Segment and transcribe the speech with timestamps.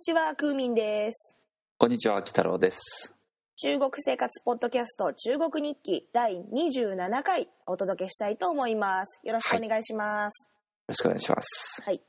[0.00, 1.36] こんにちは、クーミンです。
[1.76, 3.14] こんにちは、北郎です。
[3.56, 9.20] 中国生活ポッドキャスト中国日記第27回お届けしたいと思います。
[9.22, 10.48] よろしくお願いします。
[10.48, 10.48] よ
[10.88, 11.82] ろしくお願いします。
[11.84, 12.00] はい。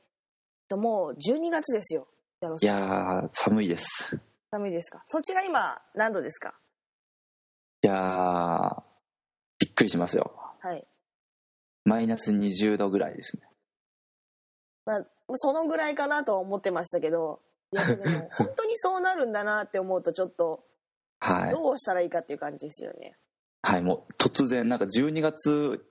[0.70, 2.08] ともう12月ですよ。
[2.62, 4.18] いやー、寒いです。
[4.50, 5.02] 寒いですか？
[5.04, 6.54] そちら今何度ですか？
[7.82, 8.82] いやー、
[9.58, 10.32] びっくりしますよ。
[10.60, 10.86] はい。
[11.84, 13.42] マイナス20度ぐらいですね。
[14.86, 20.64] まあそのぐらいかなとは思ってましたけど、いやでも本当にそうなるんだなって思うとちょっと
[21.20, 21.50] はい。
[21.52, 23.16] どうしたらいいかっていう感じですよね。
[23.62, 25.84] はい、もう突然、なんか12月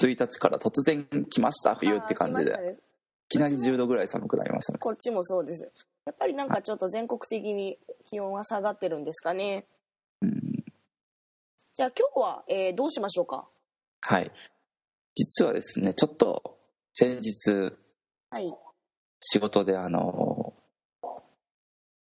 [0.00, 2.52] 1日から突然来ました、冬って感じで。
[2.52, 2.56] い
[3.28, 4.78] きなり10度ぐらい寒くなりましたね。
[4.78, 5.68] こっちもそうです。
[6.04, 7.76] やっぱりなんかちょっと全国的に
[8.08, 9.66] 気温が下がってるんですかね。
[10.22, 10.30] うん、
[11.74, 13.48] じゃあ今日は、えーどうしましょうか？
[14.02, 14.30] はい。
[15.16, 16.56] 実はですね、ちょっと
[16.92, 17.72] 先日、
[18.30, 18.54] はい。
[19.20, 20.29] 仕事であの、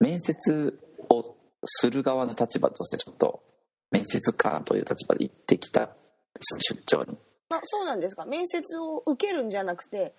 [0.01, 3.43] 面接をする側の立場としてちょっと
[3.91, 5.91] 面接官という立場で行ってきた
[6.69, 7.17] 出張に。
[7.49, 8.25] あ、そうなんですか。
[8.25, 10.15] 面接を受けるんじゃなくて、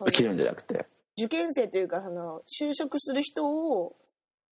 [0.00, 0.86] 受けるんじゃなくて。
[1.18, 3.96] 受験生というかその就職する人を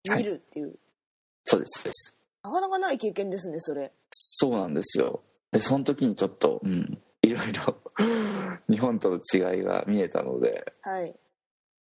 [0.09, 0.75] 見るっていう、
[1.45, 2.15] そうですそうです。
[2.43, 3.93] なかなかない経験ですねそれ。
[4.11, 5.23] そうなんですよ。
[5.53, 6.99] でその時にちょっとうん。
[7.23, 7.77] いろいろ
[8.69, 11.15] 日本との違いが見えたのではい。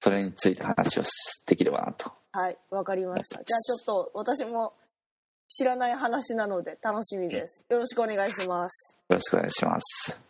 [0.01, 1.11] それについて話をし
[1.47, 3.37] できればなとはい、わかりました。
[3.37, 4.75] じゃあちょっと私も
[5.49, 7.65] 知らない話なので楽しみです。
[7.71, 8.99] よろしくお願いします。
[9.09, 10.21] よろしくお願いします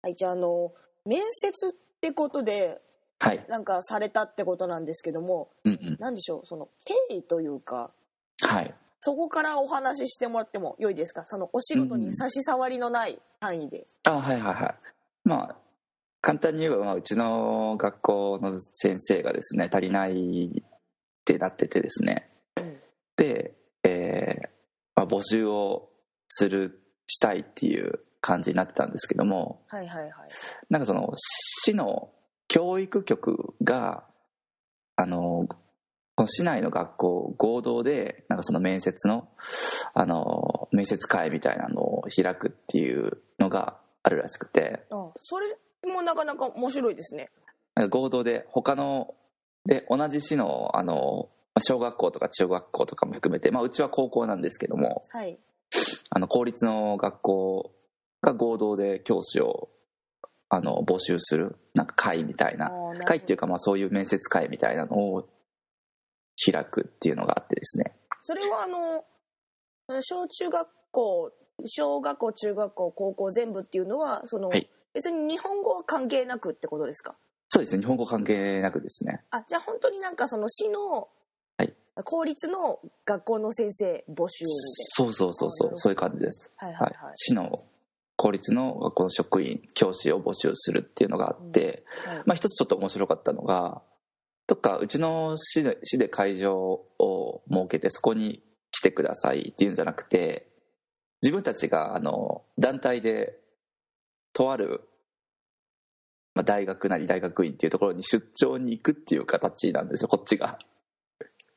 [0.00, 0.72] はい、じゃああの
[1.04, 2.80] 面接ってことで
[3.18, 7.90] はいなんかされたってことなんですけども、うんうんなんでしょうその経緯というか
[8.42, 11.24] はいそこからお話ししてもらっても良いですか？
[11.26, 13.86] そのお仕事に差し障りのない範囲で。
[14.04, 14.74] あはいはいはい。
[15.24, 15.56] まあ
[16.20, 20.62] 簡単に言えば、まあ、うちの学校の先生がですね足りないっ
[21.24, 22.28] てなっててですね。
[22.60, 22.76] うん。
[23.16, 23.54] で、
[23.84, 24.48] えー
[24.96, 25.90] まあ、募集を
[26.26, 29.62] するしたいっていう感じになってたんですけども。
[29.68, 30.12] はいはいはい。
[30.70, 32.10] なんかその市の
[32.48, 34.02] 教育局が
[34.96, 35.46] あの
[36.18, 39.28] この市内の学校合同でなんかその面接の
[39.94, 45.46] あの面接会みたいなのを開くっていうのがあるらしくてあそれ
[45.88, 47.30] もなかなか面白いですね。
[47.76, 49.14] なんか合同で他の
[49.64, 51.28] で同じ市のあの
[51.60, 55.38] 小学校とか中学校とかも含めて、まあ、うちは高校なんですけどもはい。
[56.10, 57.70] あの公立の学校
[58.22, 59.68] が合同で教師を
[60.48, 62.72] あの募集するなんか会みたいな
[63.04, 65.28] 会っていうかまあそういう面接会みたいなのを
[66.52, 67.96] 開くっていうのがあってですね。
[68.20, 69.04] それはあの
[70.02, 71.32] 小中学校
[71.66, 74.68] 小学校中学校高校全部っていうのはその、はい。
[74.94, 77.14] 別に日本語は関係なくってことですか？
[77.50, 77.82] そうですね。
[77.82, 79.22] 日本語関係なくですね。
[79.30, 81.08] あじゃあ本当になんかその市の、
[81.58, 81.74] はい。
[82.04, 87.64] 公立の学校の先生募集みそうそうそうそうそういう感じです、はいはいはい、市の
[88.16, 92.22] 公立の学校の職員教師を募集するっていうのがあって、はい。
[92.24, 93.82] まあ、一つちょっと面白かったのが
[94.48, 98.42] とかうちの市で市で会場を設けてそこに
[98.72, 100.48] 来てくださいっていうんじゃなくて
[101.22, 103.38] 自分たちがあの団体で
[104.32, 104.88] とある、
[106.34, 110.58] まあ、大学なり大学院っていうところに出張に行くっていう形なんですよこっちが。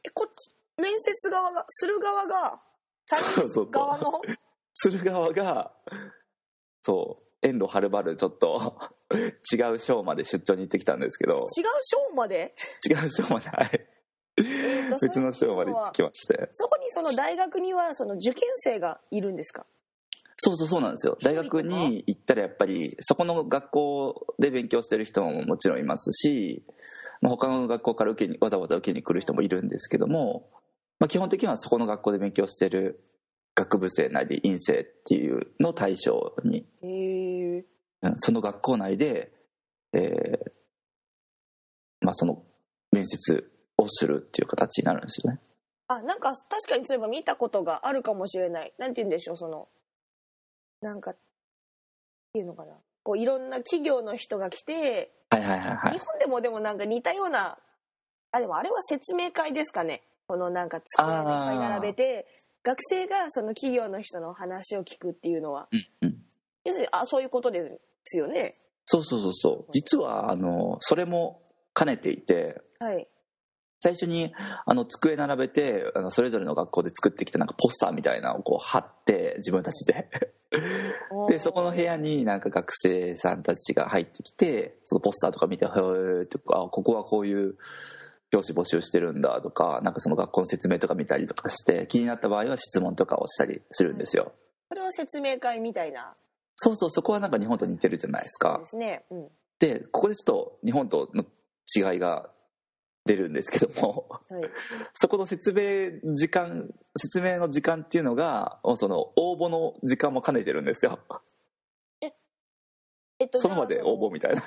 [0.03, 2.59] えこっち面接側がする側が
[3.05, 3.69] そうそうそう。
[3.71, 4.21] 側の
[4.73, 5.71] する側が
[6.81, 8.77] そう遠路はるばるちょっと
[9.51, 11.45] 違う省まで出張に行ってきたんですけど。
[11.57, 11.65] 違う
[12.09, 12.53] 省まで、
[12.89, 13.87] 違う省まではい。
[15.01, 16.49] 別の省まで行ってきまして。
[16.51, 19.65] そこにその大学にはその受験生がいるんですか？
[20.43, 21.17] そうそうそうなんですよ。
[21.21, 26.63] 大学に行ったらやっぱりそこの学校で勉強してる人ももちろんいますし、
[27.21, 30.49] まあ、他の学校から受けにわざわざ受けに来る人もいるんですけども、
[30.97, 33.03] まあ、基本的にはそこの学校で勉強してる
[33.55, 36.65] 学部生なり院生っていうのを対象に。
[36.81, 37.65] へえ
[38.03, 39.31] うんその学校内で、
[39.93, 40.51] えー
[42.01, 42.43] まあ、その
[42.91, 45.39] 面接をするっていう形になるんですよね。
[45.87, 48.73] あなんか確かにそういえば見たことがあるかもしれない。
[48.77, 49.67] なんて言うんでしょうその
[50.81, 51.17] なんかっ
[52.33, 52.73] ていうのかな。
[53.03, 55.93] こういろんな企業の人が来て、はいはいはいはい。
[55.93, 57.57] 日本でもでもなんか似たような
[58.31, 60.01] あでもあれは説明会ですかね。
[60.27, 62.25] このなんか机でいっぱい並べて
[62.63, 65.67] 学生がその企業の人の話を聞くっていうのは。
[65.71, 66.17] うんうん。
[66.63, 68.57] 要するにあそういうことですよね。
[68.85, 69.71] そうそうそうそう。
[69.73, 71.41] 実はあのそれも
[71.75, 72.61] 兼ねていて。
[72.79, 73.07] はい。
[73.83, 74.31] 最初に
[74.65, 80.07] あの机並べてあのそれぞれの学校で作ってきたなんかポスターみたいなのをこう貼って自分たちで。
[81.29, 87.55] でそこの部屋になんか学生さんたちが入ってきてそのポスターとか見て「へえ」とか「ここはこういう
[88.31, 94.33] 教師募集してるんだ」とかなんかその学校の説明とか見たりとかして気になった場合は質問とかをしたりするんですよ。
[94.69, 96.15] それは説明会みたいな。
[96.55, 98.59] そうそうそこはなんか日本と似てるじゃないですか。
[98.59, 98.65] で。
[98.65, 99.29] すね、うん、
[99.59, 101.23] でここでちょっと日本との
[101.75, 102.29] 違いが
[103.05, 104.43] 出るんですけどもはい。
[104.93, 110.99] そこの説明時間説明の時間っていうのがその応募の時間も兼ねてるんですよ。
[113.19, 114.41] えっとその場で応募みたいな。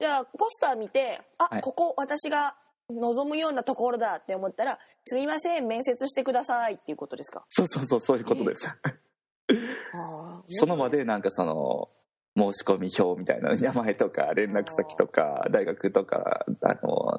[0.00, 1.60] じゃあポスター見てあ、はい。
[1.62, 2.56] ここ私が
[3.00, 7.44] 望むようなところだって思ったら「すみません面接してください」っていうことですか？
[7.48, 8.68] そうそうそうそういうことです。
[8.68, 11.90] あー その場でなんかその
[12.36, 17.18] 申し込み表みたいな名前とか連絡先とか大学とかあの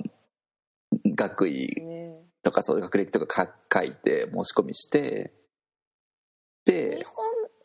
[1.16, 5.34] 学位ねとかそういう学歴とかか書いて申し込みして
[6.66, 7.14] で日本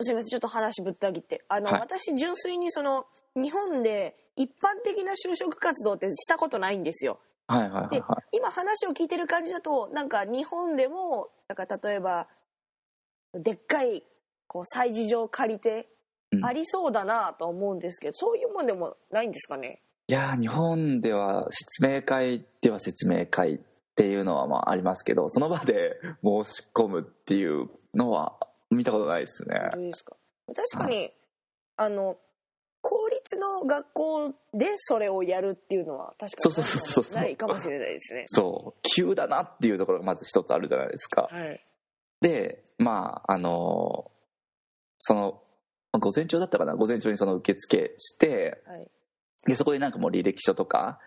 [0.01, 1.45] すみませんちょっと話ぶった切って。
[1.49, 1.81] あの、はい。
[1.81, 7.19] 私純粋にその日本で一般的な就職活動ってしたことないんですよ
[7.49, 12.29] はいはいはい今話を聞いてる感じだとなんか日本でもなんか例えば
[13.35, 14.05] でっかい
[14.47, 15.89] こう催事場借りて
[16.31, 16.45] うん。
[16.45, 19.81] ありそうだなと思うんですけど、そういうもんでもないんですかね？
[20.09, 23.59] いいやー日本では説明会では説明会っ
[23.97, 28.35] ていうのはまあありますけどその場で申し込むっていうのは
[28.71, 29.71] 見たことないですね。
[29.73, 30.17] どうですか？
[30.55, 31.11] 確かに
[31.79, 32.19] あの
[33.31, 37.21] 公立の学校でそれをやるっていうのは確かそうそうそうそう。
[37.21, 38.25] にないかもしれないですね。
[38.27, 38.81] そう。
[38.83, 41.29] 急だなっていうところがまず一つあるじゃないですか。
[41.31, 41.65] はい。
[42.21, 44.11] でまああの
[44.99, 45.43] その
[45.93, 46.75] まあ午前中だったかな？
[46.75, 48.89] 午前中にその受付してはい。
[49.47, 50.99] でそこでなんかもう履歴書とか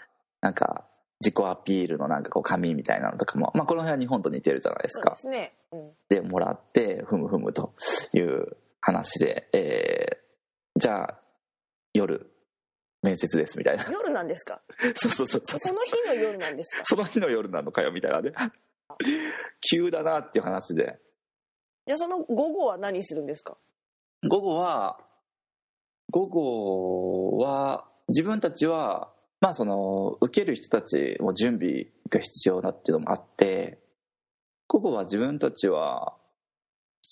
[0.41, 0.85] なんか
[1.19, 5.11] 自己アピールのなんかこう紙みたいなのとかも、まあ、この辺は日本と似てるじゃないですか。
[5.11, 7.73] ですね、うん、でもらってふむふむと
[8.13, 10.21] いう話で、えー
[10.77, 11.20] じゃあ
[11.93, 12.25] 夜
[13.01, 13.85] 面接ですみたいな。
[13.91, 14.61] 夜なんですか？
[14.95, 15.59] そうそうそうそう。
[15.59, 16.81] その日の夜なんですか？
[16.85, 18.31] その日の夜なのかよみたいなね
[19.71, 20.99] 急だなっていう話で。
[21.87, 23.57] じゃあその午後は何するんですか？
[24.27, 24.99] 午後は
[26.11, 33.79] 午後は自分たちはまあその受ける人たちも準備が必要だっていうのもあって
[34.67, 36.13] 午後は自分たちは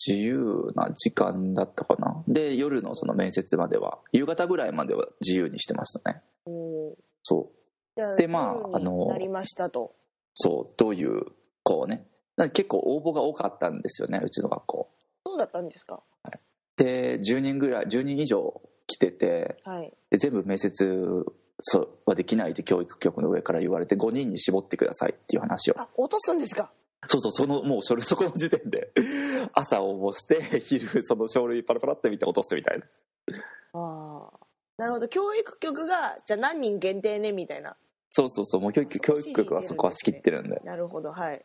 [0.07, 2.23] 自由な時間だったかな。
[2.27, 6.21] で夜のその面接までは夕方ぐらいまでは自由にしてましたね。
[6.45, 7.49] うんそ
[7.95, 8.15] う。
[8.17, 9.93] でまああのなりましたと。
[10.33, 11.25] そうどういう
[11.63, 12.05] こうね。
[12.53, 14.89] 結構応募が多かったんですよねうちの学校。
[15.25, 16.01] そうだったんですか？
[16.77, 19.91] で10人ぐらい10人以上来ててはい。
[20.11, 21.25] で全部面接
[21.61, 25.73] そうはできないって教育局の上から言われて5人に絞ってくださいっていう話を。
[25.77, 26.71] あ落とすんですか？
[27.11, 28.91] そうそうそのもうそれそこの時点で
[29.53, 32.85] 朝応募して 昼その書類パラパラって見て落とすみたいな。
[33.73, 34.39] ああ
[34.77, 37.75] なるほど教育局がじゃあ何人限定ねみたいな。
[38.11, 40.61] そうそうそうもう教育教育局はそこは仕切ってるんで。
[40.63, 41.43] なるほどはい。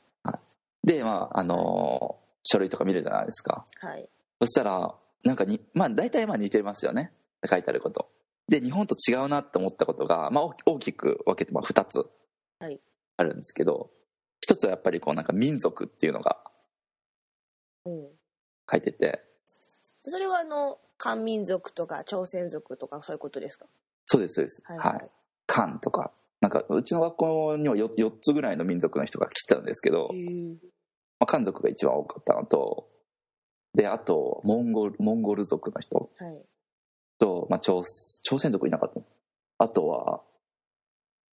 [0.85, 3.65] でまああのー書類とか見るじゃないですか。
[3.81, 4.07] はい。
[4.39, 4.95] そしたら
[5.25, 7.11] なんかにまあ大体まあ似てますよね。
[7.49, 8.11] 書いてあること。
[8.49, 12.07] で日本と違うなって思ったことが、まあ、大大きく分けてまあ2つ
[12.59, 12.79] はい。
[13.17, 13.91] あるんですけど、
[14.45, 16.39] 一つはやっぱりこうなんか民族っていうのが
[17.87, 18.09] うん。
[18.71, 19.25] 書いてて。
[20.03, 23.65] それはあの漢民族とか朝鮮族とかそういうことですか？
[24.05, 24.63] そうですそうです。
[24.67, 25.11] はいはい、
[25.47, 26.13] 漢とか。
[26.43, 30.11] なんかうちの学校には 4, 4つぐらいの民族の人が来てたんですけど、
[31.19, 32.87] まあ、漢族が一番多かったのと
[33.73, 36.45] であとモンゴルモンゴル族の人はい。
[37.19, 37.81] と、まあ、朝
[38.25, 39.07] 朝鮮族いなかったの。
[39.57, 40.21] あとは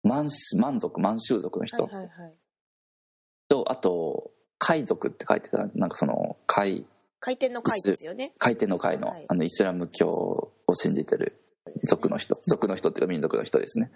[0.03, 1.85] 満満族満州族の人。
[1.85, 2.35] はいはいはい
[3.49, 6.87] と、あと海族って書いてたなんかその海
[7.21, 8.33] 回転の回ですよね。
[8.39, 9.25] 海底の海の,、はい。
[9.29, 11.41] あのイスラム教を信じてる
[11.85, 13.91] 族の人族の人っていうか民族の人ですね。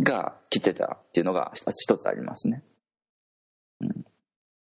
[0.00, 2.62] が来てたっていうのが一つ一つありますね、
[3.80, 4.06] うん、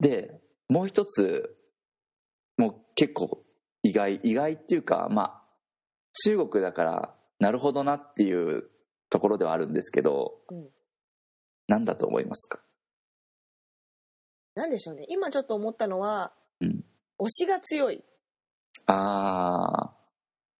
[0.01, 1.57] でもう一つ
[2.57, 3.41] もう結構
[3.85, 5.43] 意外意外っていうかまあ
[6.25, 8.65] 中国だからなるほどなっていう
[9.09, 10.69] ところではあるんですけど、うん。
[11.69, 12.59] 何だと思いますか？
[14.61, 15.07] なんでしょうね。
[15.09, 16.85] 今ちょっと思ったのは、うん。
[17.19, 18.05] 推しが強い。
[18.85, 19.91] あ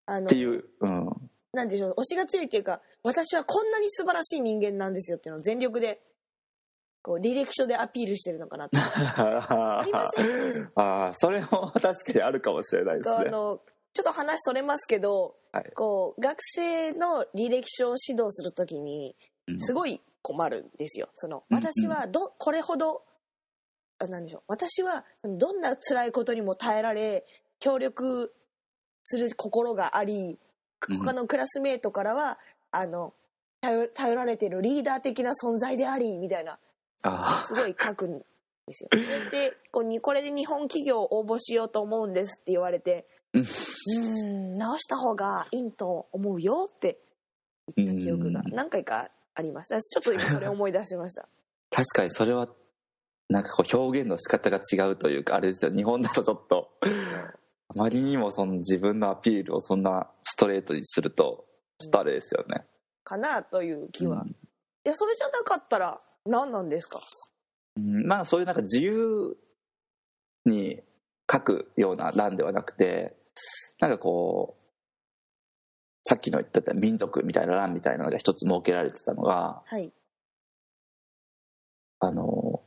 [0.07, 1.31] あっていううん。
[1.53, 1.95] なんでしょう。
[2.01, 6.01] 推しが強いっていうか私はこんなに素晴らしい人間なんですよっていうのを全力で
[7.03, 9.85] こう履歴書でアピールしてるのかなってあ
[10.77, 13.17] あーそれも確かにあるかもしれないですね。
[13.17, 13.61] あの
[13.93, 15.71] ちょっと話それますけど、はい。
[15.75, 19.15] こう学生の履歴書を指導するときに
[19.47, 19.61] うん。
[19.61, 21.11] すごい困るんですよ。
[21.15, 21.63] そのうんうん。
[21.63, 23.10] 私はどこれほどあ
[24.09, 24.43] なんでしょう。
[24.49, 27.27] 私はどんな辛いことにも耐えられ
[27.59, 28.33] 協力
[29.05, 30.39] する心があり
[30.89, 30.97] うん。
[30.99, 32.39] 他のクラスメートからは、
[32.71, 33.13] あの
[33.61, 36.59] 頼頼られてるリーダー的な存在でありみたいな
[37.03, 38.25] あすごい書くんで
[38.75, 38.89] すよ。
[39.31, 44.57] でこれで日本企業応募しようと思うんですって言われてうん。
[44.57, 46.99] 直した方がいいと思うよって
[47.77, 48.55] 言った記憶がうん。
[48.55, 51.29] 何回かありますちょっと今それ思い出しました。
[51.71, 52.49] 確かにそれは
[53.31, 55.71] なんかこう表現の仕方が違うというかあれですよ。
[55.73, 56.89] 日本だとちょっとあ
[57.77, 61.47] まりにもその自分のアピールをそんなストレートにすると
[61.79, 62.67] ちょっとあれですよね、
[63.05, 64.29] かなという気は、うん。
[64.31, 64.35] い
[64.85, 67.01] やそれじゃなかったら何なんですか？
[67.77, 69.37] うんまあそういうなんか自由
[70.45, 70.81] に
[71.31, 73.15] 書くような欄ではなくて
[73.79, 74.61] なんかこう
[76.03, 79.93] さっきの言ってた民族みたいな欄みたいなのが一つ設けられてたのがはい。
[82.01, 82.60] あの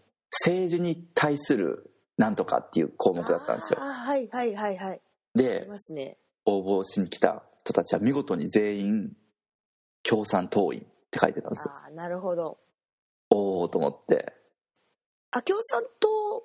[0.46, 3.80] 政治に対するなんとかっていう項目だったんですよ。
[3.82, 5.02] あーはいはいはいはい。
[5.36, 6.18] あでね。
[6.46, 9.12] 応募しに来た人たちは見事に全員
[10.04, 11.74] 共産党員って書いてたんですよ。
[11.76, 12.58] あーなるほど。
[13.30, 14.34] おおと思って。
[15.32, 16.44] あ共産党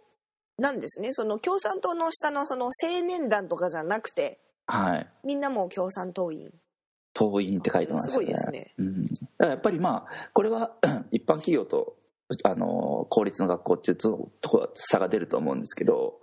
[0.62, 1.12] なんですね。
[1.12, 5.08] その共産党の下のその青年団とかじゃなくてはい。
[5.24, 6.52] みんなも共産党員。
[7.14, 8.12] 党員って書いてましたね。
[8.12, 8.74] すごいですね。
[8.78, 10.76] うん、だからやっぱりまあこれは
[11.10, 11.96] 一般企業と
[12.44, 16.20] あの公立の学校っていうとところは差が出ると思うんですけど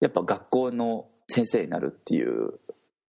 [0.00, 2.60] やっぱ学校の先生になるっていう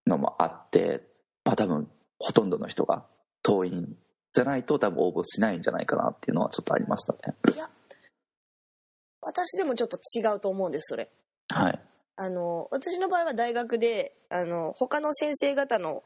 [0.08, 1.04] のもあって
[1.46, 3.06] まあ多分ほとんどの人が
[3.44, 3.96] 党員
[4.32, 7.36] じゃないと多分応募しないんじゃないかなっていうのはちょっとありましたね。
[7.54, 7.70] いや
[9.22, 11.10] 私でもちょっと違うと思うんですそれ。
[11.50, 11.80] はい。
[12.16, 16.04] あの私の場合は大学であの他の先生方の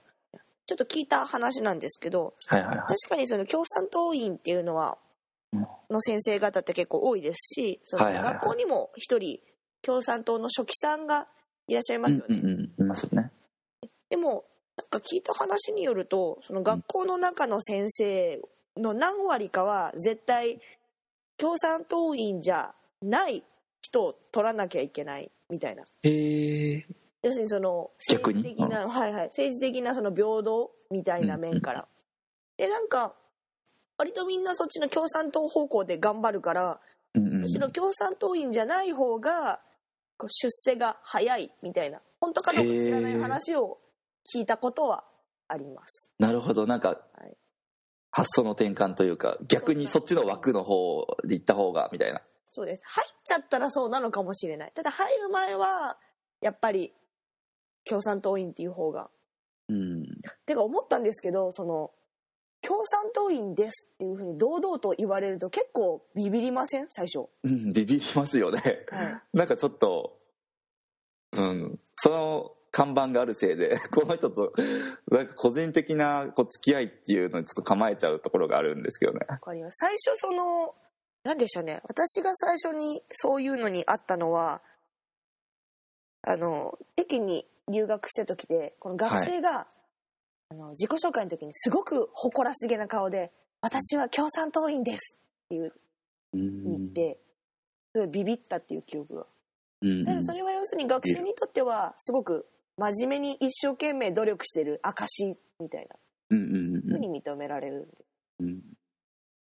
[0.66, 2.78] ちょっと聞いた話なんですけどはいはいはい。
[2.88, 5.07] 確かにその共産党員っていうのはうん
[5.54, 9.40] の先生方って結構多いですしその学校にも一人
[9.82, 11.28] 共産党の書記さんが
[11.68, 13.32] いらっしゃいますよね、うんうんうんいますね。
[14.10, 14.46] でも
[14.78, 18.40] なんか聞いた話によるとその学校の中の先生
[18.78, 20.60] の何割かは絶対
[21.38, 23.44] 共産党員じゃない
[23.82, 25.84] 人を取らなきゃいけないみたいな。
[27.24, 31.88] 要するにその逆に政治的な、はいはい、政治的なその平等みたいな面から、
[32.58, 33.16] でなんか
[33.98, 36.80] 割とみんなそっちの共産党方向で頑張るから
[37.14, 39.60] むしろ共産党員じゃない方が
[40.18, 43.80] こう出世が早いみたいな本当かどうか知らない話を
[44.34, 45.04] 聞いたことは
[45.48, 46.12] あります。
[46.20, 46.68] なるほど。
[46.68, 47.38] なんかはい。
[48.10, 52.22] 発想の転換というか逆にそっちの枠の方で行った方がみたいな。
[52.52, 52.82] そうです。
[52.86, 54.72] 入っちゃったらそうなのかもしれない。
[54.74, 55.98] ただ入る前は
[56.42, 56.94] やっぱり
[57.86, 59.10] 共産党員っていう方が。
[59.70, 60.06] うん。
[60.46, 61.92] てか思ったんですけどその
[62.68, 66.88] 共産党員ですっていうふうに堂々と言われると結構ビビりません？
[66.90, 67.30] 最初。
[67.44, 68.62] うんビビりますよね。
[68.90, 69.22] はい。
[69.34, 70.20] なんかちょっと
[71.32, 74.54] うんその看板があるせいで この人と
[75.10, 79.26] なんか個人的なこう付き合いっていうのにちょっと構えちゃうところがあるんですけどね。
[79.30, 79.76] わかります。
[79.78, 80.76] 最初その
[81.24, 81.82] 何でしょうね。
[81.86, 84.62] 私が最初にそういうのにあったのは
[86.22, 89.68] あの駅に留学した時でこの学生が、
[90.50, 95.74] あの自己紹介の時にすごく誇らしげな顔で「私は共産党員です」っていう
[96.34, 96.64] うん。
[96.64, 97.20] 言って
[97.94, 99.26] すごいビビったっていう記憶が。
[99.82, 105.96] うんでもそれは要するに学生にとってはすごく真面目に一生懸命努力してる証みたいな。
[106.30, 108.06] うんうんふうに認められるんで。
[108.40, 108.62] うん。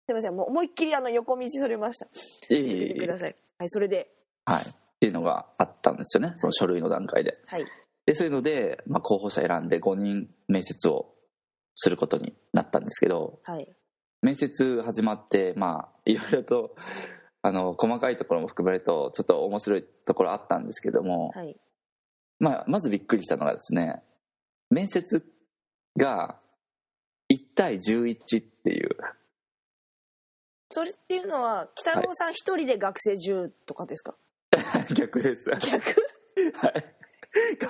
[0.06, 2.06] すいませんもう思いっきりあの横道それました。
[2.06, 2.08] い
[2.50, 2.86] えい聞いえ。
[2.88, 3.36] いえてください。
[3.58, 4.10] はいそれで。
[4.46, 4.64] はい。
[4.64, 4.66] っ
[5.00, 6.32] ていうのがあったんですよね。
[6.36, 7.38] その書類の段階で。
[7.46, 7.64] はい
[8.06, 11.14] でそういうので、まあ、候補者選んで5人面接を
[11.74, 13.68] することになったんですけどはい。
[14.22, 16.76] 面接始まってまあいろいろと
[17.42, 21.56] あの細かいところも含めるとちょっと面白いところあったんですけども、はい。
[22.38, 24.02] まあ、まずびっくりしたのがですね
[24.70, 25.24] 面接
[25.98, 26.36] が
[27.32, 28.96] 1対11っていう。
[30.70, 34.14] それっていうのは北野さん一人で学生10とかですか、
[34.94, 35.50] 逆です。
[35.60, 36.02] 逆？
[36.56, 36.72] はい。
[36.72, 37.03] 学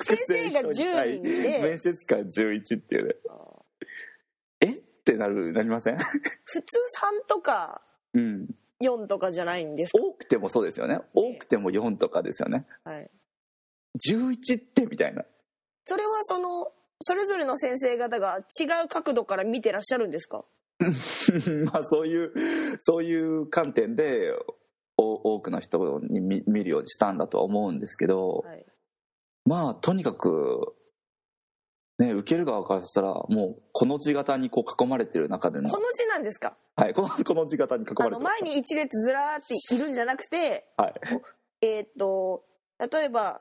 [0.05, 3.15] 先生が10人で面接官11っていうね。
[4.61, 4.67] え？
[4.73, 4.73] っ
[5.05, 5.97] てなるなりません？
[6.45, 6.77] 普通
[7.25, 8.49] 3とかうん。
[8.83, 11.01] 4とかじゃないんですか、多くてもそうですよね。
[11.15, 12.67] 多くても4とかですよね。
[12.85, 13.11] はい、
[14.11, 15.25] 11ってみたいな。
[15.85, 20.45] それはそのそれぞれの先生方が違う角度から見てらっしゃるんですか？
[21.73, 22.33] まあそういう
[22.81, 24.33] そういう観点で
[24.97, 28.67] お多くの人に見見るようにしたんだとは思うんですけど、はい
[29.45, 30.75] まあとにかく
[31.99, 35.71] ね受ける側からしたらもうこの字型にこう囲まれてる中での。
[35.71, 36.57] この字なんですか？
[36.77, 38.21] はいこの この字型に囲まれてる。
[38.21, 40.95] 前に一列ずらーっているんじゃなくてはい。
[41.61, 42.45] えーっと
[42.93, 43.41] 例えば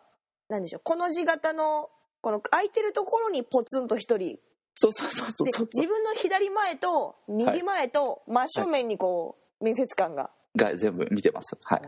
[0.49, 1.89] 何でしょうこの字型の
[2.21, 4.39] この空いてるところにポツンと一人。
[4.75, 5.45] そうそうそうそう。
[5.47, 11.57] でそう自分の左前と右前と真正面にこう面接官が、が全部見てます。
[11.63, 11.81] はい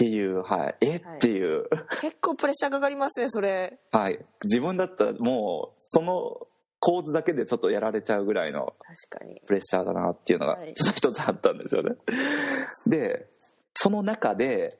[0.00, 0.76] っあていうはい。
[0.80, 0.88] え？
[0.88, 0.98] はい。
[0.98, 1.68] っていう。
[1.70, 3.78] ー結構プレッシャーかかりますねそれ。
[3.92, 4.18] はい。
[4.44, 6.46] 自分だったらもうその
[6.78, 8.74] 構図だけでちょっとやられちゃうぐらいの
[9.10, 9.40] 確かに。
[9.46, 10.72] プレッシャーだなっていうのがはい。
[10.72, 11.96] ちょっと一つあったんですよね。
[12.86, 13.28] で
[13.74, 14.78] その中で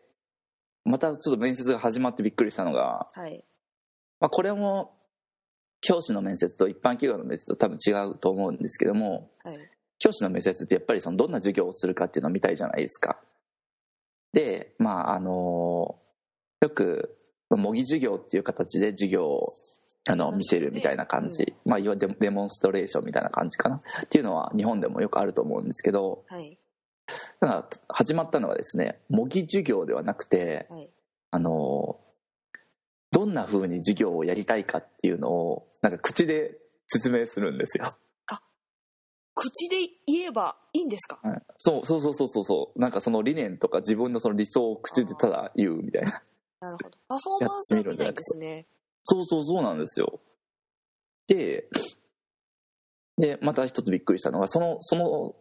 [0.85, 3.45] またちょっと面接が始まってびっくりしたのが、はい。
[4.19, 4.95] まあ、これも
[5.83, 9.59] 教師の面接と一般企業の面接と多分違うと思うんですけどもはい。
[9.99, 13.19] 教師の面接ってやっぱりそのどんな授業をするかっていうのを見たいじゃないですか。
[14.33, 15.99] でまああの
[16.61, 17.17] よく
[17.51, 19.49] 模擬授業っていう形で授業を
[20.07, 23.77] あの見せるみたいな感じ、まあ、いわゆるデデモンストレーションみたいな感じかな。
[23.77, 26.25] っていうのは日本でもよくあると思うんですけど。
[26.29, 26.59] はい。
[27.41, 30.91] ただ始まったのはですね模擬授業ではなくてはい。
[31.33, 31.99] あの
[33.13, 36.57] どんな風に授業をやりたいかっていうのをなんか口で
[36.87, 37.93] 説明するんですよ。
[39.43, 41.19] 口で言えばいいんですか？
[41.23, 41.43] はい。
[41.59, 42.79] そうそうそうそうそうそう。
[42.81, 46.23] なんかその理念とか自分のその理想を口でただ言うみたいな。
[46.61, 46.99] なるほど。
[47.09, 48.67] パフォーマンスみたいですね。
[49.03, 50.21] そうそうそうなんですよ。
[51.27, 51.69] で
[53.17, 55.35] でまた一つびっくりしたのがそのその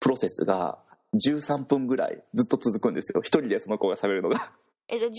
[0.00, 0.78] プロセスが
[1.14, 3.20] 13分ぐらいずっと続くんですよ。
[3.22, 4.50] 一人でその子が喋るのが。
[4.88, 5.10] えっと13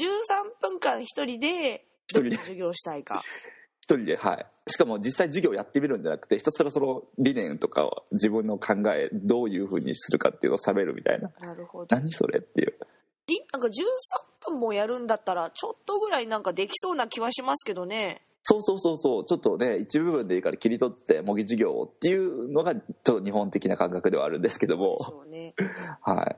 [0.62, 2.38] 分間一人で一人で。
[2.38, 3.22] 授業をしたいか
[3.88, 4.46] 一人ではい。
[4.70, 11.32] しかも実際授業やってみるんじゃなくてひたすらその理念とかを自分の考えどういうふうにするかっていうのを喋るみたいな。
[11.40, 11.96] なるほど。
[11.96, 12.74] 何それっていう。
[13.28, 13.72] りなんか13
[14.52, 18.24] 分もやるんだったらちょっとぐらいなんかできそうな気はしますけどね。
[18.44, 19.26] そうそうそうそう。
[19.26, 24.98] ちょっとね一部分でいいから切り取って模擬授業をっていうのがちょっと日本的な感覚ではあるんですけども。
[25.00, 25.56] でしょうね。
[26.04, 26.36] はい。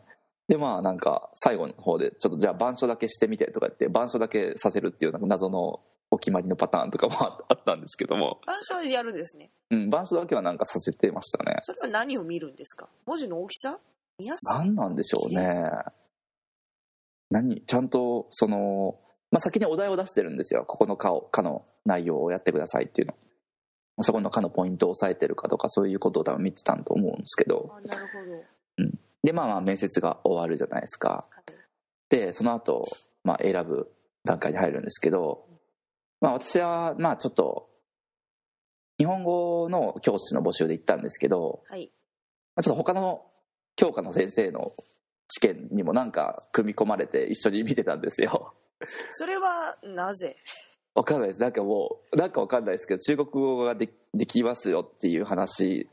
[0.49, 9.51] でまあなんか最後の方でちょっとじゃあ板書だけしてみてとか言って板書だけさせるっていうなんか謎のお決まりのパターンとかもああったんですけども、板書でやるんですね。
[9.69, 11.57] うん、板書だけはなんかさせてましたね。
[11.61, 12.87] それは何を見るんですか？
[13.05, 13.77] 文字の大きさ？
[14.17, 15.71] 見やすさ何なんでしょうね。
[17.29, 17.61] 何？
[17.61, 18.97] ちゃんとその、
[19.31, 20.65] まあ、先にお題を出してるんですよ。
[20.65, 23.13] ここの課を課の内容をやってくださいっていうの。
[24.01, 27.75] そこの課のポイントを押さえてるかとかそういうことを多分見てたんと思うんですけど。
[27.77, 28.07] あなる
[28.77, 28.91] ほど、
[29.23, 31.27] でまあまあ面接が終わるじゃないですか。
[31.29, 31.53] はい。
[32.09, 32.87] でその後、
[33.23, 33.91] まあ選ぶ
[34.23, 35.45] 段階に入るんですけど、
[36.21, 37.69] まあ、私はまあちょっと
[38.97, 41.91] 日本語の教師の募集で行ったんですけどはい、
[42.55, 43.25] まあちょっと他の
[43.75, 44.73] 教科の先生の
[45.29, 48.53] 試験にもなんか組み込まれて一緒に見てたんですよ。
[49.11, 50.35] それはなぜ？
[50.95, 51.41] わかんないです。
[51.41, 55.87] なんかもうなんかわかんないですけど中国語がでできますよっていう話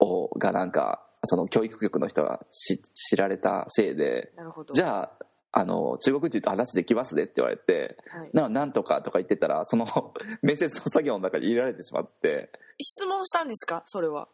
[0.00, 4.72] をがなんかその教育局の人が知知られたせいでなるほど。
[4.74, 5.24] じゃあ
[5.56, 9.86] あの中国人と話できますねって言われてはい、ななんとかとか言ってたらその
[10.42, 12.50] 面接の作業の中に入れられてしまって。
[12.80, 13.84] 質問したんですか？
[13.86, 14.28] それは。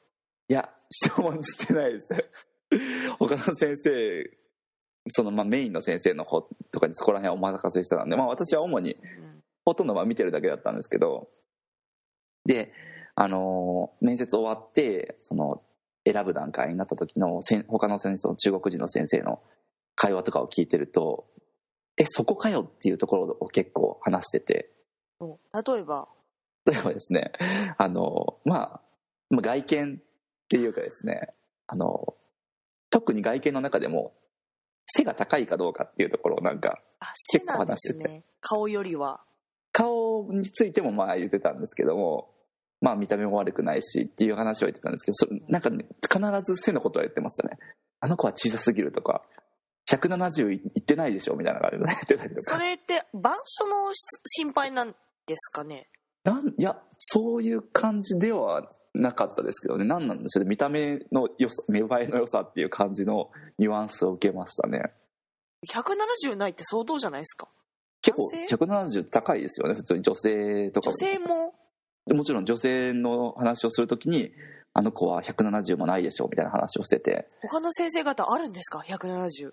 [0.49, 2.31] いや質問してないです。
[3.21, 4.31] 他の先生
[5.11, 11.29] そのまあメインの先生の方とかにそこら辺はお任せしてたんで、まあ、私は主にうんほとんどまあ見てるだけだったんですけど。
[12.47, 12.73] で
[13.15, 15.63] あの面接終わってその
[16.11, 19.43] 選ぶ段階になった時の他の先生の中国人の先生の
[20.03, 21.27] 会話とかを聞いてると
[21.99, 24.71] えそこかよっていうところを結構話してて。
[25.21, 25.25] う。
[25.27, 26.09] ん例えば？
[26.65, 27.33] 例えばですね
[27.77, 28.81] あの、まあ、
[29.29, 30.03] まあ外見っ
[30.49, 31.35] ていうかですね
[31.67, 32.15] あの
[32.89, 34.15] 特に外見の中でも
[34.87, 36.81] 背が高いかどうかっていうところをなんか
[37.31, 39.21] 結構話してね顔よりは。
[39.73, 42.31] 顔についてもまあ言ってたんですけども
[42.81, 47.59] まあ見た目も悪くないしっていう話は言ってたんですけどそれなんかね必ず背のことは言ってましたね。
[48.01, 49.23] あの子は小さすぎるとか
[49.97, 52.53] 170いってないでしょみたいな感じで 言ってたりとか。
[52.53, 53.93] それって板書の
[54.27, 54.95] 心配なん
[55.27, 55.89] ですかね？
[56.25, 59.85] なんいやそういう感じではなかったですけどね。
[59.85, 60.49] 何なんでしょうね。
[60.49, 64.93] 見た目の良さ見栄えの良さっていう感じのニュアンスを受けましたね。
[65.73, 67.49] 170ないって相当じゃないですか？
[68.03, 69.75] 結構男170高いですよね。
[69.75, 71.55] 普通に女性とか女性も？
[72.07, 74.33] もちろん女性の話をするときに
[74.73, 77.29] あの子は170もないでしょみたいな話をしてて。
[77.43, 79.53] 他の先生方あるんですか？170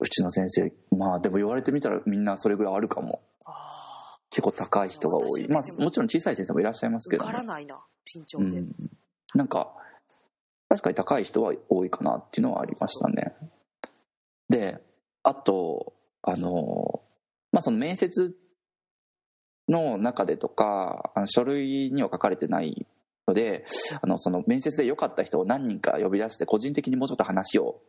[0.00, 3.22] うちの先生まあでも言われてみたらみんなそれぐらいあるかも。
[3.46, 5.48] あ結構高い人が多い。
[5.48, 7.30] まあもちろん小さい先生もいらっしゃいますけど、ね。
[7.30, 7.80] からないな
[8.14, 8.72] 身長で、うん、
[9.34, 9.72] なんか
[10.68, 13.34] 確かに高い人は多いかなっていうのはありましたね。
[14.48, 14.80] で
[15.22, 17.02] あとあの
[17.52, 18.34] まあその面接
[19.68, 22.86] の中でとかあの書類には書かれてない
[23.26, 23.66] ので
[24.00, 27.80] あのその面接で良かった人を何人か呼び出して個人的にもうちょっと話を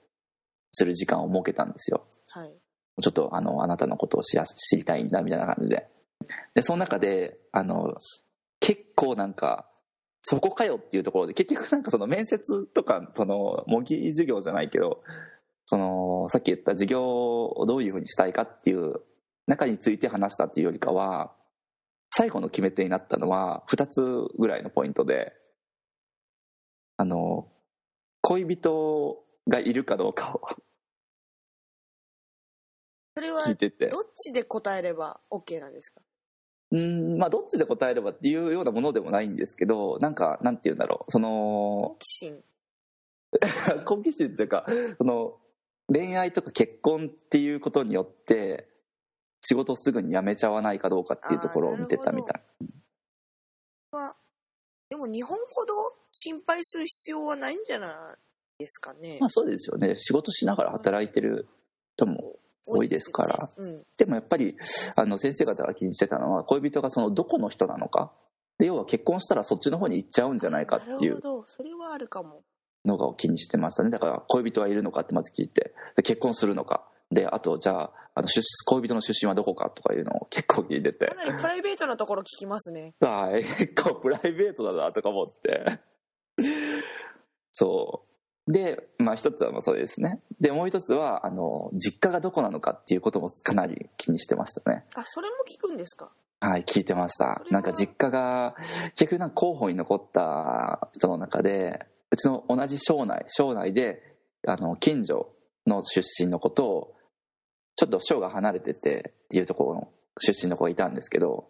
[0.71, 2.05] する時間を設けたんですよ。
[2.29, 2.51] はい。
[3.01, 5.87] ちょっとあのあなたのことを知ら知りたいんだみたいな感じで。
[6.53, 7.95] でその中であの
[8.59, 9.67] 結構なんか
[10.21, 15.03] そこかよっていうところで結局なんかその面接とかその模擬授業じゃないけど
[15.65, 19.01] そのさっき言った授業をどういうふうにしたいかっていう
[19.47, 21.33] 中について話したっていうよりかは
[22.13, 24.01] 最後の決め手になったのは2つ
[24.37, 25.33] ぐらいのポイントで
[26.97, 27.47] あの
[28.21, 30.41] 恋人がいるかどうかを。
[33.15, 33.87] それは聞いてて。
[33.87, 36.01] どっちで答えれば OK なんですか？
[36.71, 41.11] うんまあどっちで答えればっていうようなものでもないんですけどなんかなんて言うんだろう。
[41.11, 42.43] その好奇心。
[43.85, 44.65] 好奇心っていうか
[44.97, 45.37] その
[45.91, 48.69] 恋愛とか結婚っていうことによって
[49.41, 52.43] 仕事をすぐに辞めちゃわないかどうかっていうところを見てたみたい。
[53.91, 54.15] は
[54.89, 55.73] でも日本ほど
[56.11, 58.30] 心配する必要はないんじゃない？
[58.61, 59.17] ですかね。
[59.19, 59.95] まあそうですよね。
[59.95, 61.47] 仕事しながら働いてる
[61.95, 62.35] 人も
[62.67, 63.49] 多いですから。
[63.57, 64.55] ですよねでもやっぱり
[64.95, 68.11] あの先生方が気にしてたのは恋人がそのどこの人なのか。
[68.57, 71.43] で要は結婚したらそっちの方に行っちゃうんじゃないかっていうなるほど。
[71.47, 72.43] それはあるかも。
[72.85, 73.89] のが気にしてましたね。
[73.89, 76.87] だから恋人はいるのかってまず聞いてで結婚するのか。
[77.11, 81.07] であとじゃああの出恋人の出身はどこかとかいうのを結構聞いてて。
[81.07, 82.93] かなりプライベートなところ聞きますね。
[83.01, 83.43] はい。
[83.43, 85.79] 結構プライベートだなとか思って。
[87.51, 88.10] そう
[88.47, 90.19] でまあ一つはまあそうですね。
[90.39, 94.83] でもう一つはあの実家がどこなのかっていうこともかなり気にしてましたね。
[94.95, 96.11] あそれも聞くんですか？
[96.39, 97.43] はい聞いてました。
[97.51, 98.55] なんか実家が
[98.95, 104.01] 結局なんか候補に残った人の中でうちの同じ省内省内で
[104.47, 105.29] あの近所
[105.67, 106.95] の出身の子と
[107.75, 111.47] ちょっと省が離れててっていうところの出身の子がいたんですけど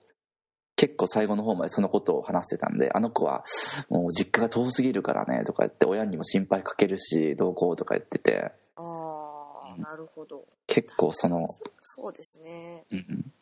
[0.75, 3.43] 結構最後の方までそのことを話してたんであの子は
[3.89, 8.51] もう実家が遠すぎるからねとか言って親にも心配かけるしどうこうとか言ってて。
[8.75, 10.47] ああなるほど。
[10.67, 11.47] 結構その、
[11.81, 12.85] そそうですね。
[12.91, 13.33] うんうん。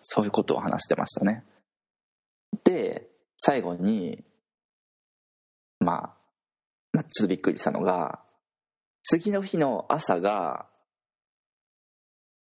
[0.00, 1.44] そういうことを話してましたね。
[2.64, 4.24] で最後に
[5.78, 6.16] まあ、
[6.92, 8.20] まあ、ちょっとびっくりしたのが
[9.04, 10.66] 次の日の朝が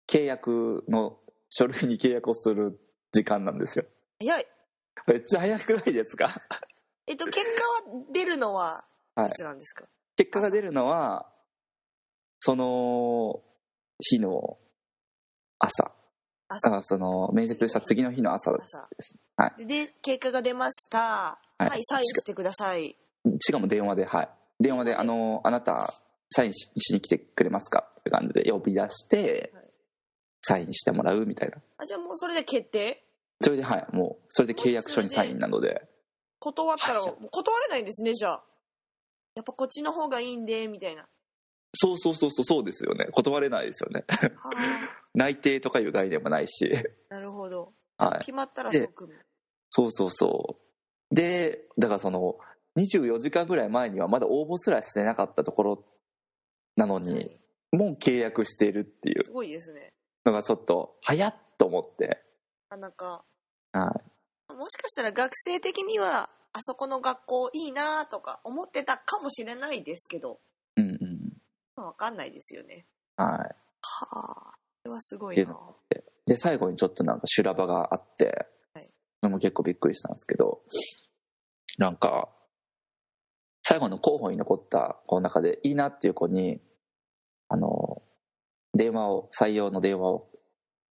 [0.09, 1.19] 契約の
[1.51, 2.79] 書類に契約をする
[3.17, 3.87] 時間なんですよ。
[4.21, 4.47] 早い。
[5.07, 6.29] めっちゃ早くないですか？
[7.07, 7.43] えっと結果
[7.95, 9.29] は出るのははい。
[9.31, 9.85] いつなんですか、
[10.17, 11.27] 結果が出るのは
[12.41, 13.41] その
[14.01, 14.59] 日の
[15.59, 15.93] 朝。
[16.49, 16.77] 朝。
[16.77, 18.87] あその面接した次の日の朝で朝。
[19.01, 20.99] すはで結果が出ました。
[20.99, 21.69] はい。
[21.71, 22.95] はい、サインしてください。
[23.41, 24.29] しかも電話ではい。
[24.61, 25.95] 電話で「あのあなた
[26.31, 29.65] サインししに来てくれますか?」って感じで呼び出してはい。
[30.43, 31.57] サインしてもらうみたいな。
[31.79, 33.03] あじゃあもうそれで決定？
[33.41, 35.83] それではいもうそれで契約書にサインなので。
[36.39, 38.45] 断ったら断れないんですねじゃあ。
[39.35, 41.07] やっぱこっちの方がいいんでみたいな。
[41.75, 43.07] そうそうそうそうそうですよね。
[43.13, 44.05] 断れないですよね。
[44.39, 46.71] はあ内定とかいう概念もないし。
[47.09, 47.73] なるほど。
[47.99, 48.19] はい。
[48.21, 49.09] 決まったらで即
[49.71, 50.59] そうそうそ
[51.11, 51.15] う。
[51.15, 52.37] でだからその
[52.79, 55.85] 24時間ぐらい前にはまだ応募すらしてなかったところ
[56.77, 57.41] なのに、はい。
[57.73, 59.25] もう契約しているっていう。
[59.25, 59.93] すごいですね。
[60.25, 62.23] のがちょっと早っと思って
[62.71, 63.25] なかなか。
[63.73, 64.01] は
[64.51, 64.53] い。
[64.53, 70.41] もしかしたら学生的にはあそこの学校いいなとか思ってたかもしれないですけど。
[70.77, 71.17] うんうん
[71.77, 72.87] 分かんないですよね。
[73.17, 73.29] はい。
[73.29, 73.53] は
[73.83, 74.55] あ。
[74.83, 75.57] それはすごいな。
[76.27, 78.85] で最後にちょっとなんか修羅場があって、はい。
[78.85, 78.91] そ
[79.25, 80.63] れも結構びっくりしたんですけど
[81.79, 82.29] なんか
[83.63, 86.61] 最後の候補に残った子の中でいいなっていう子に
[87.49, 88.03] あの
[88.75, 90.29] 電話を採用の電話を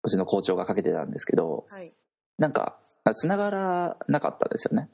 [0.06, 1.94] うちの校長がかけてたんですけどはい。
[2.38, 2.80] なんか
[3.16, 4.90] 繋がらなかったんですよね。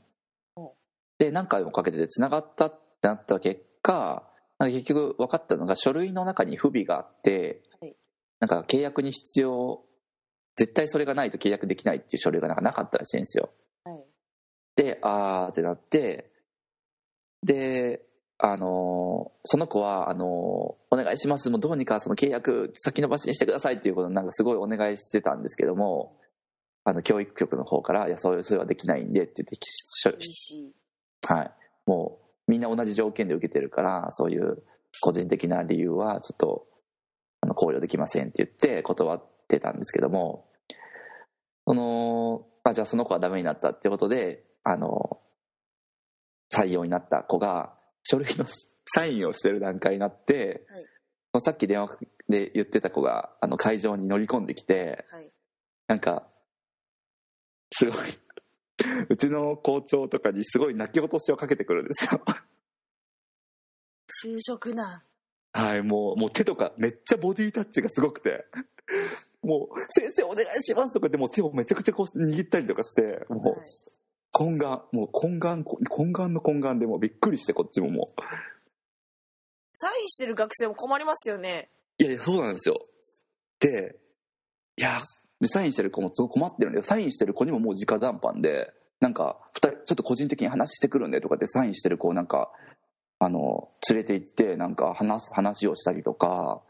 [0.56, 0.74] お。
[1.18, 4.28] で何回もかけてて繋がったってなった結果
[4.60, 7.96] 結局分かったのが書類の中に不備があって、はい。
[8.40, 9.84] なんか契約に必要
[10.56, 13.50] 絶対それがないと契約できないっていう書類がなんかなかったらしいんですよ。
[13.86, 14.04] はい。
[14.76, 16.32] であーってなって
[17.44, 18.06] で
[18.44, 21.52] あのその子はあのお願いします。
[21.52, 26.18] もうどうにかその契約先延ばしにしてくださいっていうことをなんかすごいお願いしてたんですけども
[26.84, 29.58] あの教育局の方から「いやそういうそれはできないんで」って言って
[31.28, 31.52] はい、
[31.86, 34.64] もうみんな同じ条件で受けてるからそういう
[35.02, 36.66] 個人的な理由はちょっと
[37.42, 40.48] あの考慮できませんって言って断ってたんですけども
[41.68, 45.20] そのあじゃあその子はダメになったってことであの
[46.52, 48.46] 採用になった子が書類の
[48.94, 50.66] サインをしてる段階になって、
[51.34, 51.42] はい。
[51.44, 55.32] さっき電話で言ってた子があの会場に乗り込んできてはい。
[55.88, 56.28] なんか
[57.72, 58.20] すごい
[59.10, 62.22] うちの校長とかにすごい泣き落としをかけてくるんですよ。
[64.26, 65.04] 就職難。
[65.54, 68.46] はいもうもう手とかめっちゃボディタッチがすごくて。
[69.44, 73.58] もう「先生お願いします」とかでもう手をめちゃくちゃこう握ったりとかしてもうはい
[74.42, 78.22] 懇願もう懇願懇願の懇願でもうびっくりしてこっちももう。
[79.74, 81.70] サインしてる学生も困りますよね。
[82.00, 82.76] いやいやそうなんですよ。
[83.60, 83.96] で
[84.78, 85.02] いや
[85.40, 92.52] でサインしてる子もすごい困ってるんでサインしてる子にももう直談判でなんか2人ちょっと個人的に話してくるんでとかってサインしてる子をなんか
[93.20, 96.64] あの連れて行ってなんか話す話をしたりとか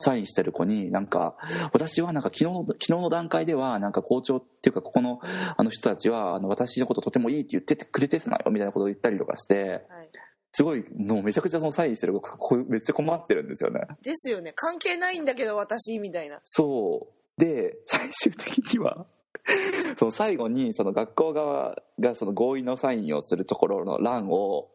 [0.00, 1.36] サインしてる子になんか
[1.72, 10.08] 私はなんか昨日の昨日の段階ではなんか校長っていうかここのあの人たちはあの私のこととてもいいって言っててくれてたのよみたいなことを言ったりとかしてはい。
[10.50, 14.52] すごいもうめちゃくちゃそのサインしてる子こめっちゃ困ってるんですよねですよね。
[14.54, 16.40] 関係ないんだけど私みたいな。
[16.42, 17.40] そう。
[17.40, 19.06] で最終的には
[19.96, 24.70] その最後にその学校側がその合意のサインをするところの欄を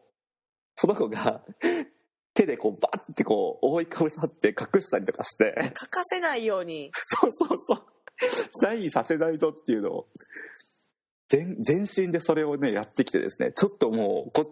[0.74, 1.42] その子が
[2.34, 5.54] 手でこうバッてこう覆いかぶさって隠したりとかして。
[5.74, 6.90] 欠かせないように。
[6.94, 7.82] そうそうそう。
[8.50, 10.08] サインさせないぞっていうのを。
[11.28, 13.52] 全全身でそれをねやってきてですね。
[13.52, 14.46] ちょっともうこ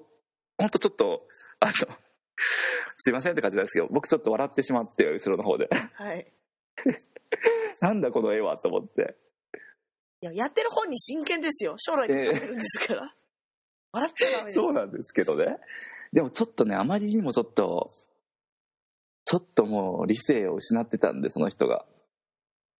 [0.58, 1.26] ほんとちょっと
[1.60, 1.72] あの
[2.96, 5.68] すいませんって感じなんですけど僕ちょっと笑ってしまって後ろの方で。
[5.94, 6.32] はい。
[7.80, 9.16] なんだこの絵はと思って。
[10.22, 11.74] いややってる本に真剣ですよ。
[11.78, 13.14] 将来かかってるんですから、
[13.90, 14.54] 笑っちゃダメです。
[14.54, 15.58] そうなんですけどね
[16.12, 17.92] でもちょっとねあまりにもちょっと
[19.24, 21.84] ちょっともう理性を失ってたんでその人が。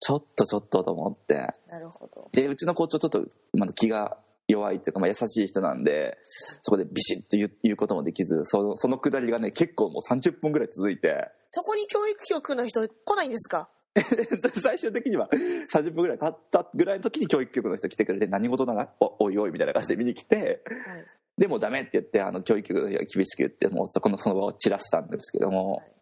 [0.05, 1.47] ちょっとちょっとと思って。
[1.69, 2.29] なるほど。
[2.33, 3.25] でうちの校長ちょっと
[3.57, 4.19] まだ気が
[4.49, 6.19] 弱いっていうか、まあ、優しい人なんで
[6.61, 11.29] そこでビシッと言う言うこともできずそのそのくだりがね結構もう30分ぐらい続いて。
[11.53, 13.69] そこに教育局の人来ないんですか？
[14.61, 15.29] 最終的には
[15.73, 18.75] 30分ぐらい経ったぐらいの時に教育局の人来てくれて何事な？
[18.75, 21.07] らおおいおいみたいな感じで見に来てはい
[21.39, 25.93] でもダメって言ってあの教育局が厳しく言ってもうそこのその場を散らしたんですけども、はい。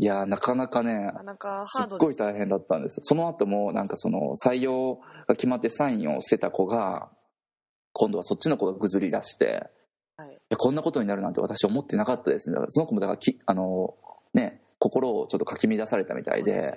[0.00, 2.98] い、やーなかなかねなかすっごい大変だったんです。
[3.02, 7.10] その後もなんかその採用が決まってサインをしてた子が
[7.92, 9.70] 今度はそっちの子がぐずり出して
[10.16, 10.28] はい。
[10.30, 12.54] いやこんなことになるなんて私思ってなかったですね。
[12.54, 13.94] だからその子もだからきあの
[14.34, 16.74] ね心をちょっとかき乱されたみたいで。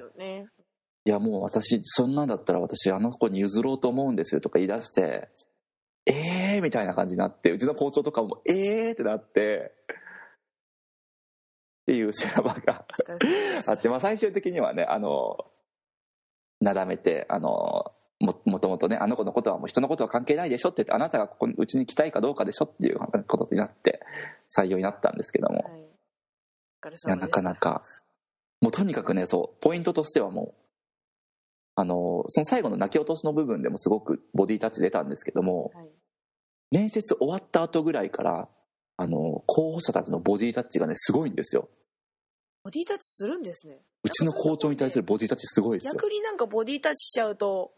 [1.03, 5.29] いやもう私そんなんだったら私あの子に譲ろうと思うんですよとか言い出して
[6.05, 9.73] えーみたいな感じになってうちの校長とかもえーってなって
[11.83, 12.85] っていう修羅場が
[13.67, 15.37] あって、まあ、最終的にはねあの
[16.59, 23.99] なだめてあのももともとねあの子のことはもう人のことは関係ないでしょって言ってあなたがここにうちに来たいかどうかでしょっていうことになって
[24.55, 25.81] 採用になったんですけども、はい。
[25.81, 27.83] いやなかなか。
[28.61, 30.70] もうとにかくねそうポイントとしてはもう
[31.75, 35.91] あのその最後の泣き落としの部分でもすごくボディタッチ出たんですけどもはい。
[36.71, 38.47] 面接終わった後ぐらいから
[38.97, 41.69] あの候補者たちのボディタッチがねすごいんですよ。
[42.63, 43.79] ボディタッチするんですね。
[44.03, 45.93] うちの校長に対するボディタッチすごいですよ。
[45.93, 47.71] 逆になんかボディタッチしちゃうと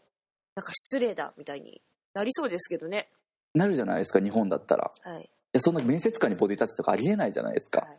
[0.54, 1.82] なんか失礼だみたいに
[2.14, 3.08] なりそうですけどね。
[3.54, 4.92] なるじゃないですか日本だったら。
[5.02, 5.30] はい。
[5.52, 7.98] でそんな面接官にボディタッチとかありえないじゃないですか、はい。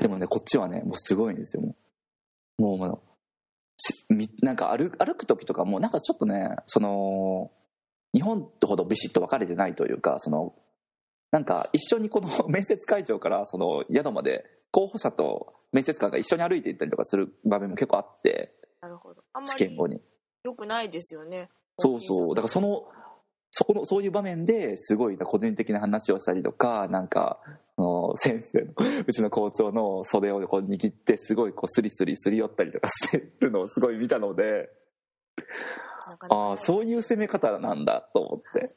[0.00, 1.76] でもねこっちはねもうすごいんですよも
[2.58, 2.78] う。
[2.78, 3.13] もう
[4.42, 7.50] なんか歩歩く時とかもなんかちょっとねその
[8.12, 10.54] 日本ほどビシッと分かれてないというかその
[11.30, 19.22] なんか一緒にこの 面接会場からその宿まで候補者と面接官が一緒に歩いて行ったりとかする場面も結構あってなるほど。
[19.46, 20.02] 試験後りに。
[20.44, 21.48] 良くないですよね。
[21.78, 22.34] そうそう。
[22.34, 22.86] だからその
[23.56, 27.38] そこのそういう場面ですごい個人的な話をしたりとかなんか
[27.76, 28.72] あの先生の
[29.06, 34.70] うちの校長の袖をこう握ってすごいこうスリスリすり寄ったりとかしてるのをすごい見たので
[36.30, 38.74] ああそういう攻め方なんだと思って。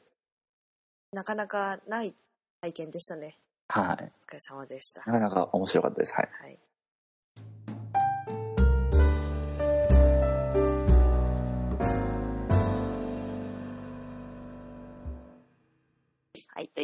[1.12, 2.14] なかなかない
[2.60, 3.36] 体験でしたね。
[3.68, 4.12] はい。
[4.30, 5.00] お疲れ様でした。
[5.10, 6.14] なかなか面白かったです。
[6.14, 6.28] はい。
[6.40, 6.58] はい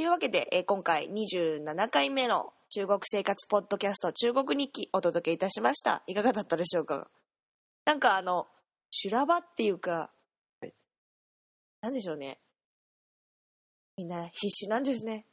[0.04, 6.02] い、というわけで、えー今回27回目の中国生活ポッドキャスト中国日記お届けいたしました。
[6.06, 7.08] いかがだったでしょうか？
[7.86, 8.46] なんかあの、
[8.90, 10.10] 修羅場っていうか、
[10.60, 10.74] はい。
[11.80, 12.38] なんでしょうね。
[13.96, 15.24] みんな必死なんですね。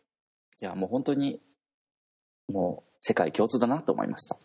[0.61, 1.41] いやもう本当に
[2.47, 4.37] もう世界共通だなと思いました。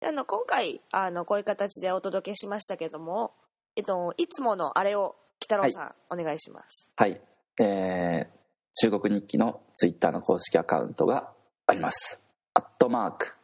[0.00, 3.34] であの今回あのこういう形でお届けしましたけども、
[3.74, 6.90] えっと、いつものあれを北郎さん、お願いします。
[6.96, 7.20] はい。
[7.60, 8.35] えー
[8.78, 11.32] 中国日記のツイッターの公式アカウントが
[11.66, 12.20] あります。
[12.54, 13.34] アットマーク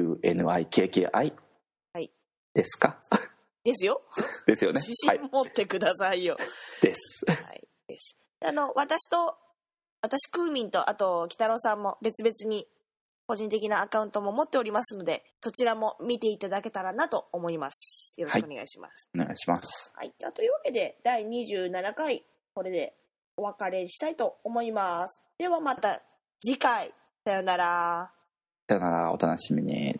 [0.00, 1.34] CHUGOKUNIKKI
[1.92, 2.10] はい。
[2.54, 2.98] ですか？
[3.64, 4.02] ですよ。
[4.46, 4.80] ですよね。
[4.86, 6.36] 自はい信持ってくださいよ、
[6.82, 7.24] です。
[7.28, 8.16] はい、です。
[8.42, 9.36] あの私と
[10.02, 12.66] 私クーミンとあと北郎さんも別々に
[13.30, 18.16] 個人的なアカウントも持っておりますのでそちらも見ていただけたらなと思います。
[18.18, 19.92] よろしくお願いします、お願いします。
[19.94, 22.92] はい、じゃあというわけで第27回これで
[23.36, 25.20] お別れしたいと思います。
[25.38, 26.02] ではまた
[26.40, 26.92] 次回。
[27.24, 28.10] さよなら。
[28.68, 29.12] さよなら。
[29.12, 29.99] お楽しみに